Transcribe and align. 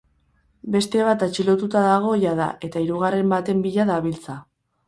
Beste 0.75 1.03
bat 1.07 1.25
atxilotuta 1.25 1.83
dago 1.87 2.15
jada 2.25 2.49
eta 2.69 2.83
hirugarren 2.87 3.33
baten 3.35 3.63
bila 3.67 3.87
dabiltza. 3.95 4.41